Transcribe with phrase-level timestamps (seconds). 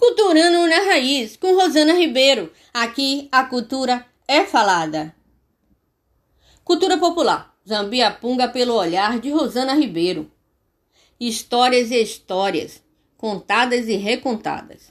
[0.00, 2.50] Culturando na Raiz, com Rosana Ribeiro.
[2.72, 5.14] Aqui a cultura é falada.
[6.64, 7.54] Cultura popular.
[7.68, 10.30] Zambiapunga pelo olhar de Rosana Ribeiro.
[11.20, 12.82] Histórias e histórias,
[13.18, 14.90] contadas e recontadas.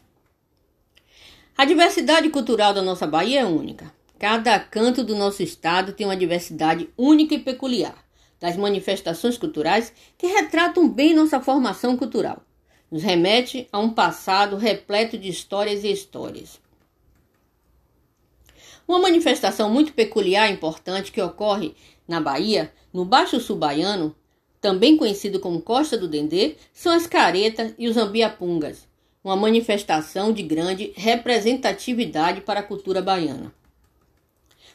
[1.57, 3.91] A diversidade cultural da nossa Bahia é única.
[4.20, 7.98] Cada canto do nosso estado tem uma diversidade única e peculiar
[8.39, 12.44] das manifestações culturais que retratam bem nossa formação cultural
[12.92, 16.60] nos remete a um passado repleto de histórias e histórias.
[18.88, 21.75] Uma manifestação muito peculiar e importante que ocorre
[22.07, 24.16] na Bahia, no Baixo Sul Baiano,
[24.60, 28.88] também conhecido como Costa do Dendê, são as caretas e os ambiapungas,
[29.24, 33.53] uma manifestação de grande representatividade para a cultura baiana.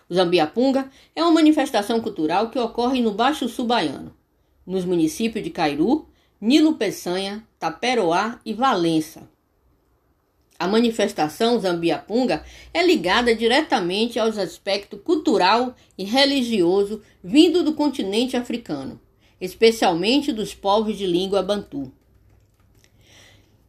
[0.08, 4.14] O Zambiapunga é uma manifestação cultural que ocorre no Baixo Sul Baiano,
[4.66, 6.06] nos municípios de Cairu,
[6.46, 9.26] Nilo Peçanha, Taperoá e Valença.
[10.58, 19.00] A manifestação Zambiapunga é ligada diretamente aos aspectos cultural e religioso vindo do continente africano,
[19.40, 21.90] especialmente dos povos de língua bantu.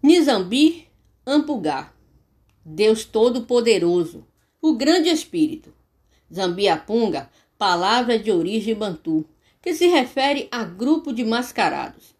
[0.04, 0.90] Nizambi
[1.26, 1.94] Ampugá,
[2.66, 4.28] Deus Todo-Poderoso,
[4.62, 5.74] o Grande Espírito.
[6.30, 9.26] Zambiapunga, palavra de origem bantu,
[9.62, 12.15] que se refere a grupo de mascarados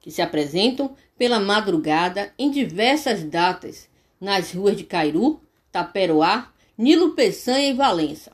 [0.00, 3.88] que se apresentam pela madrugada em diversas datas
[4.20, 8.32] nas ruas de Cairu, Taperoá, Nilo Peçanha e Valença,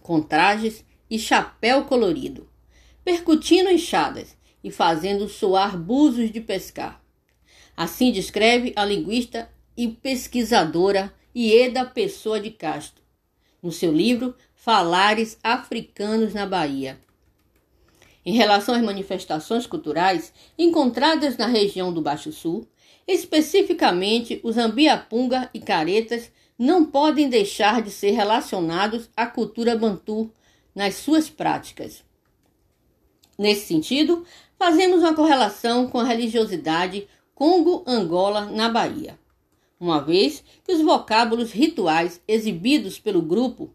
[0.00, 2.48] com trajes e chapéu colorido,
[3.04, 7.02] percutindo enxadas e fazendo soar búzios de pescar.
[7.76, 13.02] Assim descreve a linguista e pesquisadora Ieda Pessoa de Castro,
[13.62, 16.98] no seu livro Falares Africanos na Bahia,
[18.26, 22.66] em relação às manifestações culturais encontradas na região do Baixo Sul,
[23.06, 30.28] especificamente os ambiapunga e caretas não podem deixar de ser relacionados à cultura bantu
[30.74, 32.02] nas suas práticas.
[33.38, 34.24] Nesse sentido,
[34.58, 39.16] fazemos uma correlação com a religiosidade Congo-Angola na Bahia,
[39.78, 43.70] uma vez que os vocábulos rituais exibidos pelo grupo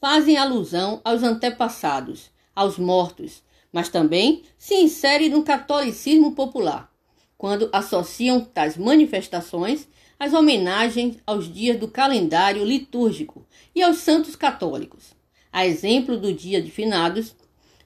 [0.00, 6.92] fazem alusão aos antepassados, aos mortos, mas também se insere no catolicismo popular,
[7.38, 9.88] quando associam tais manifestações
[10.18, 13.44] às homenagens aos dias do calendário litúrgico
[13.74, 15.14] e aos santos católicos,
[15.50, 17.34] a exemplo do dia de finados,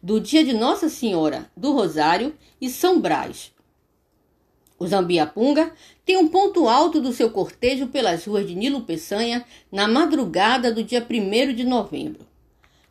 [0.02, 3.52] do dia de Nossa Senhora do Rosário e São Brás.
[4.78, 5.72] O Zambiapunga
[6.04, 9.42] tem um ponto alto do seu cortejo pelas ruas de Nilo Peçanha
[9.72, 12.26] na madrugada do dia 1 de novembro,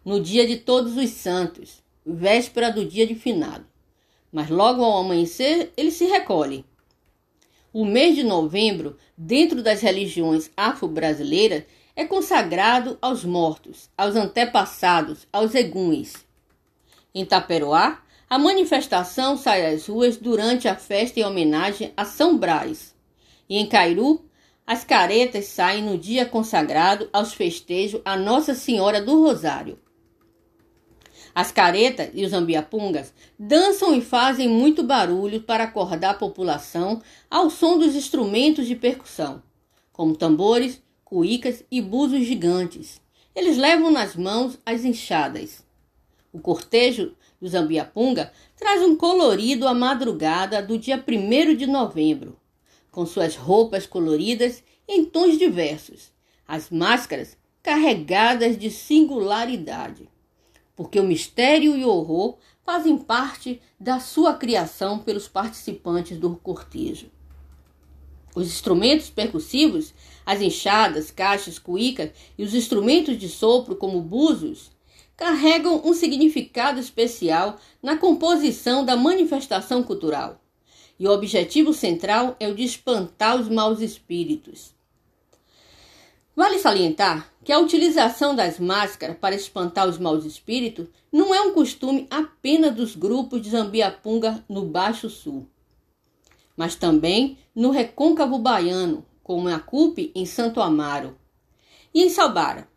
[0.03, 3.66] no dia de Todos os Santos, véspera do dia de finado.
[4.31, 6.66] Mas logo ao amanhecer ele se recolhe.
[7.73, 11.63] O mês de novembro, dentro das religiões afro-brasileiras,
[11.95, 16.25] é consagrado aos mortos, aos antepassados, aos eguns.
[17.13, 22.94] Em Taperoá, a manifestação sai às ruas durante a festa em homenagem a São Brás.
[23.47, 24.25] E em Cairu,
[24.67, 29.77] as caretas saem no dia consagrado aos festejos a Nossa Senhora do Rosário.
[31.35, 37.50] As caretas e os ambiapungas dançam e fazem muito barulho para acordar a população ao
[37.50, 39.44] som dos instrumentos de percussão,
[39.91, 43.01] como tambores, cuícas e búzios gigantes.
[43.35, 45.62] Eles levam nas mãos as enxadas.
[46.31, 52.40] O cortejo dos ambiapunga traz um colorido à madrugada do dia 1 de novembro,
[52.90, 56.13] com suas roupas coloridas em tons diversos,
[56.47, 60.14] as máscaras carregadas de singularidade
[60.75, 67.08] porque o mistério e o horror fazem parte da sua criação pelos participantes do cortejo.
[68.36, 69.94] Os instrumentos percussivos,
[70.25, 74.72] as enxadas, caixas, cuícas e os instrumentos de sopro, como búzios,
[75.16, 80.42] carregam um significado especial na composição da manifestação cultural.
[81.00, 84.75] E o objetivo central é o de espantar os maus espíritos.
[86.35, 91.53] Vale salientar que a utilização das máscaras para espantar os maus espíritos não é um
[91.53, 95.47] costume apenas dos grupos de Zambiapunga no Baixo Sul,
[96.57, 101.15] mas também no recôncavo baiano, como a CUP em Santo Amaro.
[101.93, 102.67] E em Salbara.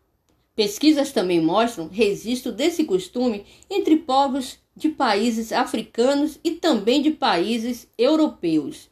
[0.55, 7.87] Pesquisas também mostram registro desse costume entre povos de países africanos e também de países
[7.97, 8.89] europeus.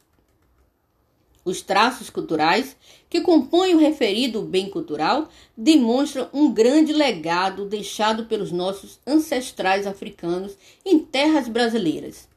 [1.48, 2.76] Os traços culturais
[3.08, 10.58] que compõem o referido bem cultural demonstram um grande legado deixado pelos nossos ancestrais africanos
[10.84, 12.28] em terras brasileiras.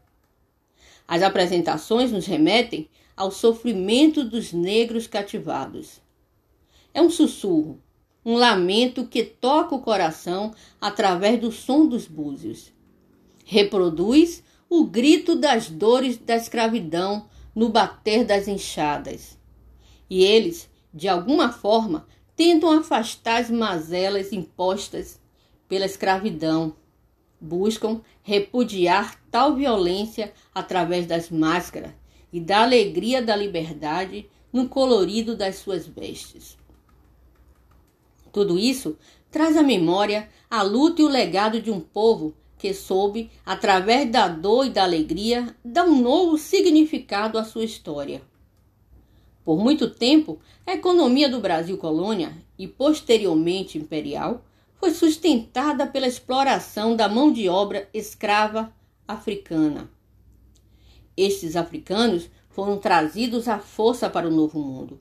[1.06, 6.00] As apresentações nos remetem ao sofrimento dos negros cativados.
[6.94, 7.82] É um sussurro,
[8.26, 12.72] um lamento que toca o coração através do som dos búzios.
[13.44, 19.38] Reproduz o grito das dores da escravidão no bater das enxadas.
[20.10, 25.20] E eles, de alguma forma, tentam afastar as mazelas impostas
[25.68, 26.76] pela escravidão.
[27.40, 31.94] Buscam repudiar tal violência através das máscaras
[32.32, 36.58] e da alegria da liberdade no colorido das suas vestes.
[38.32, 38.98] Tudo isso
[39.30, 44.28] traz à memória a luta e o legado de um povo que soube, através da
[44.28, 48.22] dor e da alegria, dar um novo significado à sua história.
[49.44, 56.96] Por muito tempo, a economia do Brasil colônia e posteriormente imperial foi sustentada pela exploração
[56.96, 58.72] da mão de obra escrava
[59.08, 59.90] africana.
[61.18, 65.00] Estes africanos foram trazidos à força para o Novo Mundo.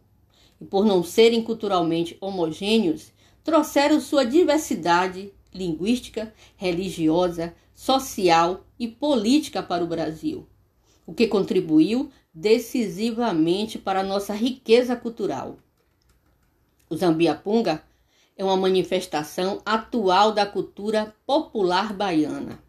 [0.58, 3.12] E por não serem culturalmente homogêneos,
[3.44, 10.46] trouxeram sua diversidade linguística, religiosa, social e política para o Brasil,
[11.06, 15.58] o que contribuiu decisivamente para a nossa riqueza cultural.
[16.88, 17.82] O Zambiapunga
[18.36, 22.62] é uma manifestação atual da cultura popular baiana.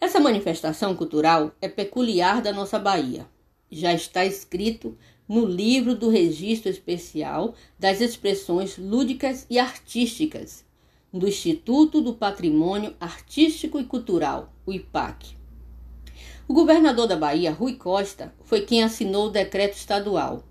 [0.00, 3.26] Essa manifestação cultural é peculiar da nossa Bahia.
[3.70, 4.96] Já está escrito
[5.28, 10.64] no livro do Registro Especial das Expressões Lúdicas e Artísticas
[11.12, 15.36] do Instituto do Patrimônio Artístico e Cultural, o IPAC.
[16.46, 20.44] O governador da Bahia, Rui Costa, foi quem assinou o decreto estadual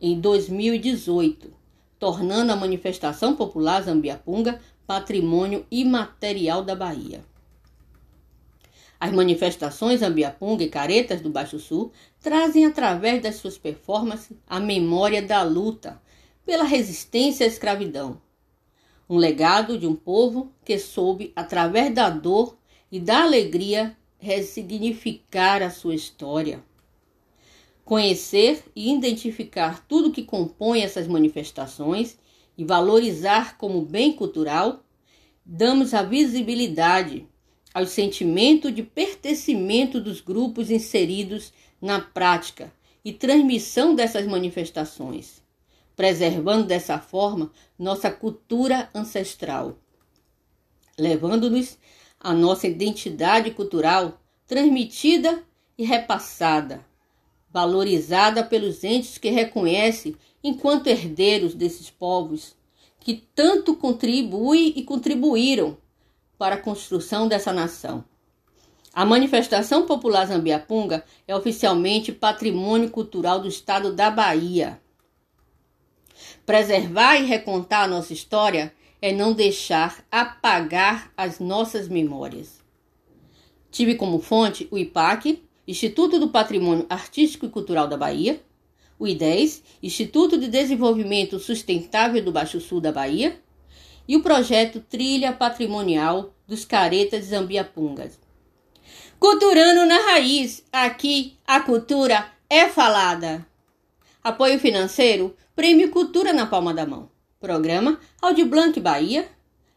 [0.00, 1.52] em 2018,
[1.98, 7.24] tornando a manifestação popular Zambiapunga patrimônio imaterial da Bahia.
[8.98, 11.90] As manifestações Ambiapunga e Caretas do Baixo Sul
[12.20, 16.00] trazem através das suas performances a memória da luta
[16.44, 18.20] pela resistência à escravidão.
[19.10, 22.56] Um legado de um povo que soube, através da dor
[22.92, 26.62] e da alegria, ressignificar a sua história.
[27.84, 32.16] Conhecer e identificar tudo que compõe essas manifestações
[32.56, 34.84] e valorizar como bem cultural,
[35.44, 37.26] damos a visibilidade
[37.74, 41.52] ao sentimento de pertencimento dos grupos inseridos
[41.82, 42.72] na prática
[43.04, 45.42] e transmissão dessas manifestações,
[46.00, 49.76] preservando dessa forma nossa cultura ancestral,
[50.98, 51.76] levando-nos
[52.18, 55.44] a nossa identidade cultural transmitida
[55.76, 56.82] e repassada,
[57.52, 62.56] valorizada pelos entes que reconhecem enquanto herdeiros desses povos
[62.98, 65.76] que tanto contribuem e contribuíram
[66.38, 68.02] para a construção dessa nação.
[68.94, 74.80] A manifestação popular Zambiapunga é oficialmente patrimônio cultural do estado da Bahia.
[76.50, 82.60] Preservar e recontar a nossa história é não deixar apagar as nossas memórias.
[83.70, 88.42] Tive como fonte o IPAC, Instituto do Patrimônio Artístico e Cultural da Bahia,
[88.98, 93.40] o I10, Instituto de Desenvolvimento Sustentável do Baixo Sul da Bahia,
[94.08, 98.18] e o projeto Trilha Patrimonial dos Caretas Zambiapungas.
[99.20, 103.48] Culturando na raiz, aqui a cultura é falada.
[104.22, 107.10] Apoio financeiro, Prêmio Cultura na Palma da Mão.
[107.40, 109.26] Programa Audi Blanc Bahia,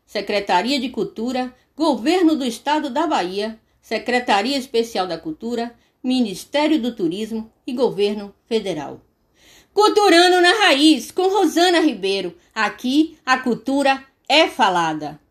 [0.06, 5.74] Secretaria de Cultura, Governo do Estado da Bahia, Secretaria Especial da Cultura,
[6.04, 9.00] Ministério do Turismo e Governo Federal.
[9.74, 12.38] Culturando na Raiz, com Rosana Ribeiro.
[12.54, 15.23] Aqui a cultura é falada.